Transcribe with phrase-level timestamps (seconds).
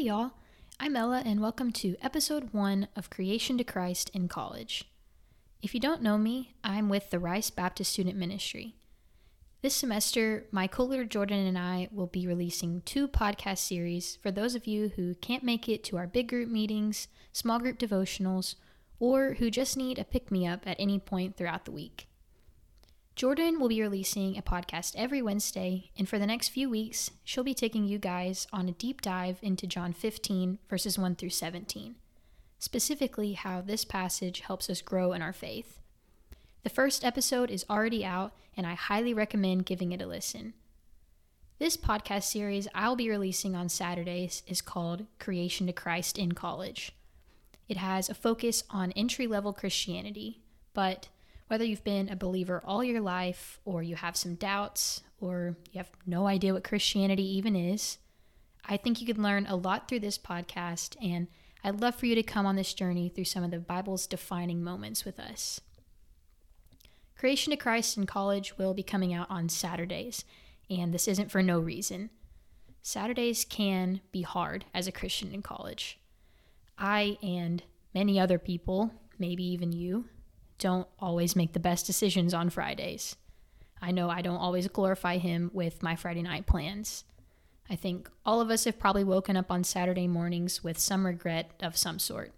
[0.00, 0.30] Hey, y'all.
[0.78, 4.90] I'm Ella, and welcome to episode one of Creation to Christ in College.
[5.60, 8.76] If you don't know me, I'm with the Rice Baptist Student Ministry.
[9.60, 14.30] This semester, my co leader Jordan and I will be releasing two podcast series for
[14.30, 18.54] those of you who can't make it to our big group meetings, small group devotionals,
[18.98, 22.06] or who just need a pick me up at any point throughout the week.
[23.20, 27.44] Jordan will be releasing a podcast every Wednesday, and for the next few weeks, she'll
[27.44, 31.96] be taking you guys on a deep dive into John 15, verses 1 through 17,
[32.58, 35.80] specifically how this passage helps us grow in our faith.
[36.62, 40.54] The first episode is already out, and I highly recommend giving it a listen.
[41.58, 46.92] This podcast series I'll be releasing on Saturdays is called Creation to Christ in College.
[47.68, 50.40] It has a focus on entry level Christianity,
[50.72, 51.08] but
[51.50, 55.78] whether you've been a believer all your life, or you have some doubts, or you
[55.78, 57.98] have no idea what Christianity even is,
[58.64, 61.26] I think you could learn a lot through this podcast, and
[61.64, 64.62] I'd love for you to come on this journey through some of the Bible's defining
[64.62, 65.60] moments with us.
[67.18, 70.24] Creation to Christ in college will be coming out on Saturdays,
[70.70, 72.10] and this isn't for no reason.
[72.80, 75.98] Saturdays can be hard as a Christian in college.
[76.78, 80.04] I and many other people, maybe even you,
[80.60, 83.16] don't always make the best decisions on Fridays.
[83.82, 87.02] I know I don't always glorify him with my Friday night plans.
[87.68, 91.52] I think all of us have probably woken up on Saturday mornings with some regret
[91.62, 92.32] of some sort.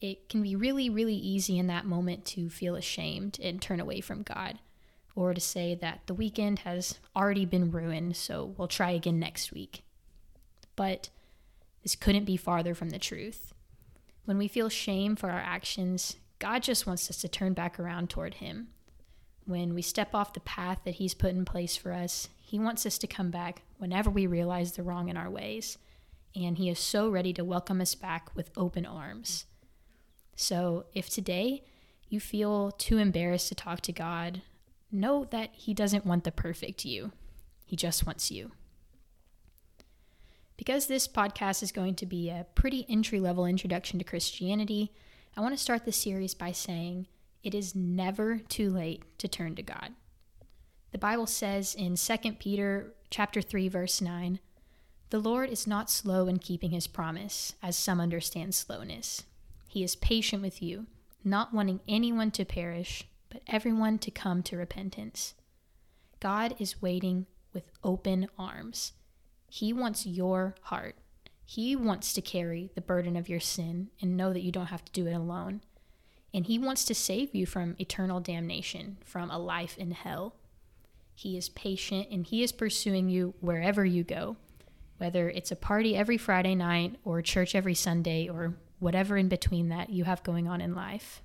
[0.00, 4.00] It can be really, really easy in that moment to feel ashamed and turn away
[4.00, 4.60] from God,
[5.16, 9.50] or to say that the weekend has already been ruined, so we'll try again next
[9.50, 9.82] week.
[10.76, 11.08] But
[11.82, 13.52] this couldn't be farther from the truth.
[14.24, 18.10] When we feel shame for our actions, God just wants us to turn back around
[18.10, 18.68] toward Him.
[19.44, 22.86] When we step off the path that He's put in place for us, He wants
[22.86, 25.78] us to come back whenever we realize the wrong in our ways.
[26.36, 29.46] And He is so ready to welcome us back with open arms.
[30.36, 31.64] So if today
[32.08, 34.42] you feel too embarrassed to talk to God,
[34.92, 37.10] know that He doesn't want the perfect you,
[37.64, 38.52] He just wants you.
[40.56, 44.92] Because this podcast is going to be a pretty entry level introduction to Christianity,
[45.38, 47.06] I want to start the series by saying
[47.44, 49.94] it is never too late to turn to God.
[50.90, 54.40] The Bible says in 2 Peter chapter 3 verse 9,
[55.10, 59.26] "The Lord is not slow in keeping his promise, as some understand slowness.
[59.68, 60.88] He is patient with you,
[61.22, 65.34] not wanting anyone to perish, but everyone to come to repentance."
[66.18, 68.90] God is waiting with open arms.
[69.48, 70.96] He wants your heart.
[71.50, 74.84] He wants to carry the burden of your sin and know that you don't have
[74.84, 75.62] to do it alone.
[76.34, 80.34] And He wants to save you from eternal damnation, from a life in hell.
[81.14, 84.36] He is patient and He is pursuing you wherever you go,
[84.98, 89.70] whether it's a party every Friday night or church every Sunday or whatever in between
[89.70, 91.22] that you have going on in life.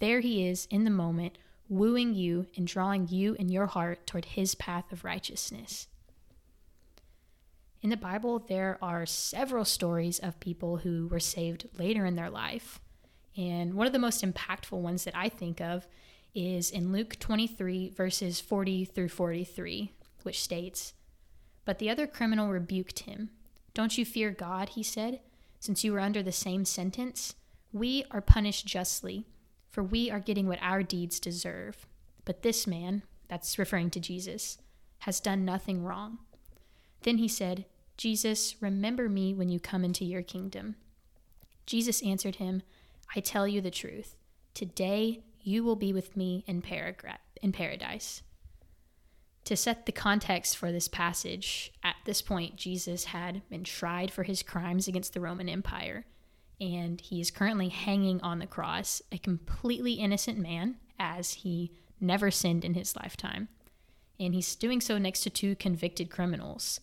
[0.00, 1.38] There He is in the moment,
[1.68, 5.86] wooing you and drawing you and your heart toward His path of righteousness.
[7.80, 12.30] In the Bible, there are several stories of people who were saved later in their
[12.30, 12.80] life.
[13.36, 15.86] And one of the most impactful ones that I think of
[16.34, 19.92] is in Luke 23, verses 40 through 43,
[20.24, 20.94] which states
[21.64, 23.30] But the other criminal rebuked him.
[23.74, 25.20] Don't you fear God, he said,
[25.60, 27.36] since you were under the same sentence?
[27.72, 29.26] We are punished justly,
[29.70, 31.86] for we are getting what our deeds deserve.
[32.24, 34.58] But this man, that's referring to Jesus,
[35.00, 36.18] has done nothing wrong.
[37.02, 37.64] Then he said,
[37.96, 40.76] Jesus, remember me when you come into your kingdom.
[41.66, 42.62] Jesus answered him,
[43.14, 44.16] I tell you the truth.
[44.54, 48.22] Today you will be with me in, paragra- in paradise.
[49.44, 54.24] To set the context for this passage, at this point, Jesus had been tried for
[54.24, 56.04] his crimes against the Roman Empire,
[56.60, 62.30] and he is currently hanging on the cross, a completely innocent man, as he never
[62.30, 63.48] sinned in his lifetime.
[64.20, 66.80] And he's doing so next to two convicted criminals.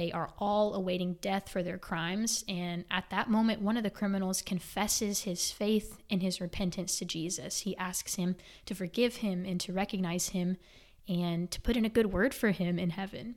[0.00, 2.42] They are all awaiting death for their crimes.
[2.48, 7.04] And at that moment, one of the criminals confesses his faith and his repentance to
[7.04, 7.60] Jesus.
[7.60, 10.56] He asks him to forgive him and to recognize him
[11.06, 13.34] and to put in a good word for him in heaven.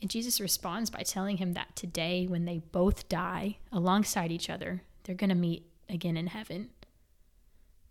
[0.00, 4.84] And Jesus responds by telling him that today, when they both die alongside each other,
[5.02, 6.70] they're going to meet again in heaven.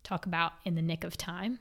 [0.02, 1.60] Talk about in the nick of time.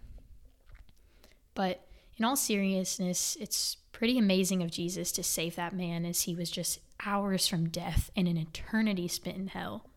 [1.53, 1.87] But
[2.17, 6.51] in all seriousness, it's pretty amazing of Jesus to save that man as he was
[6.51, 9.89] just hours from death and an eternity spent in hell.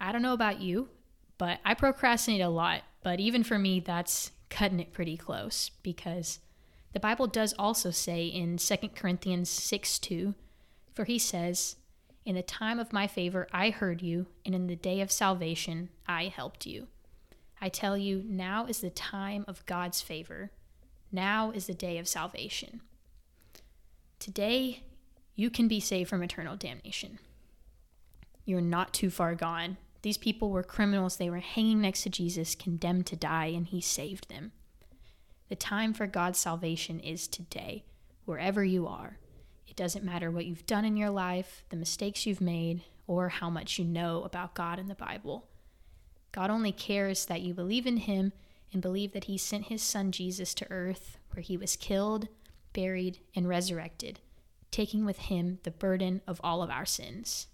[0.00, 0.88] I don't know about you,
[1.38, 2.82] but I procrastinate a lot.
[3.02, 6.40] But even for me, that's cutting it pretty close because
[6.92, 10.34] the Bible does also say in 2 Corinthians 6 2,
[10.94, 11.76] for he says,
[12.24, 15.90] In the time of my favor, I heard you, and in the day of salvation,
[16.06, 16.88] I helped you.
[17.60, 20.50] I tell you, now is the time of God's favor.
[21.10, 22.80] Now is the day of salvation.
[24.18, 24.82] Today,
[25.34, 27.18] you can be saved from eternal damnation.
[28.44, 29.76] You're not too far gone.
[30.02, 31.16] These people were criminals.
[31.16, 34.52] They were hanging next to Jesus, condemned to die, and he saved them.
[35.48, 37.84] The time for God's salvation is today,
[38.24, 39.18] wherever you are.
[39.66, 43.48] It doesn't matter what you've done in your life, the mistakes you've made, or how
[43.48, 45.48] much you know about God and the Bible.
[46.32, 48.32] God only cares that you believe in Him
[48.72, 52.28] and believe that He sent His Son Jesus to earth, where He was killed,
[52.72, 54.20] buried, and resurrected,
[54.70, 57.46] taking with Him the burden of all of our sins.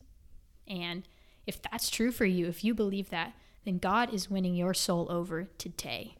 [0.66, 1.06] And
[1.46, 3.34] if that's true for you, if you believe that,
[3.64, 6.16] then God is winning your soul over today.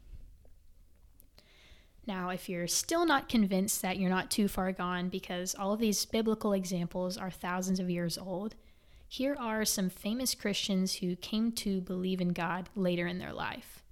[2.07, 5.81] Now, if you're still not convinced that you're not too far gone because all of
[5.81, 8.55] these biblical examples are thousands of years old,
[9.09, 13.83] here are some famous Christians who came to believe in God later in their life.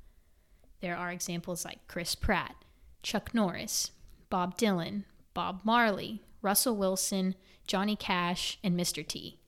[0.82, 2.56] There are examples like Chris Pratt,
[3.04, 3.92] Chuck Norris,
[4.28, 7.36] Bob Dylan, Bob Marley, Russell Wilson,
[7.68, 9.06] Johnny Cash, and Mr.
[9.06, 9.38] T.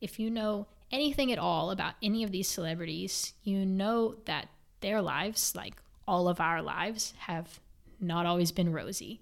[0.00, 4.48] If you know anything at all about any of these celebrities, you know that
[4.80, 5.74] their lives, like
[6.08, 7.60] all of our lives, have
[8.00, 9.20] not always been rosy.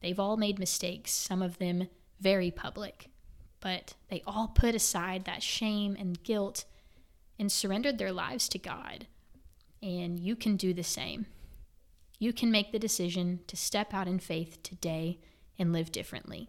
[0.00, 1.88] They've all made mistakes, some of them
[2.20, 3.10] very public,
[3.60, 6.64] but they all put aside that shame and guilt
[7.38, 9.06] and surrendered their lives to God.
[9.82, 11.26] And you can do the same.
[12.18, 15.18] You can make the decision to step out in faith today
[15.58, 16.48] and live differently.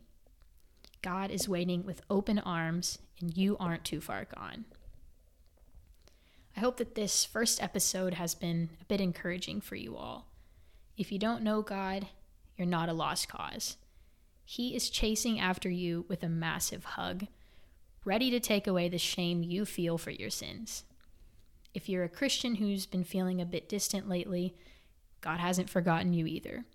[1.01, 4.65] God is waiting with open arms, and you aren't too far gone.
[6.56, 10.27] I hope that this first episode has been a bit encouraging for you all.
[10.97, 12.07] If you don't know God,
[12.57, 13.77] you're not a lost cause.
[14.44, 17.27] He is chasing after you with a massive hug,
[18.03, 20.83] ready to take away the shame you feel for your sins.
[21.77, 24.56] If you're a Christian who's been feeling a bit distant lately,
[25.21, 26.65] God hasn't forgotten you either.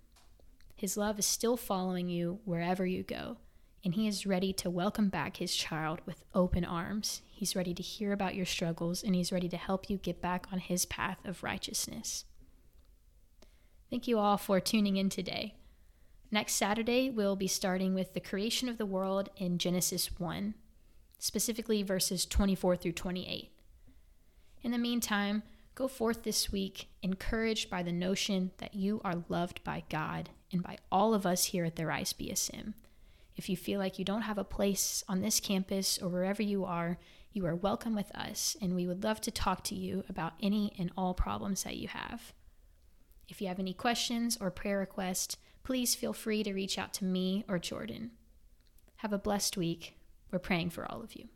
[0.77, 3.39] His love is still following you wherever you go,
[3.85, 7.21] and He is ready to welcome back His child with open arms.
[7.33, 10.47] He's ready to hear about your struggles, and He's ready to help you get back
[10.53, 12.25] on His path of righteousness.
[13.91, 15.57] Thank you all for tuning in today.
[16.31, 20.55] Next Saturday, we'll be starting with the creation of the world in Genesis 1,
[21.19, 23.49] specifically verses 24 through 28.
[24.63, 25.43] In the meantime,
[25.75, 30.63] go forth this week encouraged by the notion that you are loved by God and
[30.63, 32.75] by all of us here at the Rice BSM.
[33.35, 36.65] If you feel like you don't have a place on this campus or wherever you
[36.65, 36.99] are,
[37.33, 40.73] you are welcome with us, and we would love to talk to you about any
[40.79, 42.33] and all problems that you have.
[43.29, 47.05] If you have any questions or prayer requests, please feel free to reach out to
[47.05, 48.11] me or Jordan.
[48.97, 49.97] Have a blessed week.
[50.31, 51.29] We're praying for all of you.